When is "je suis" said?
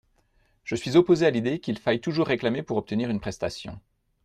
0.63-0.97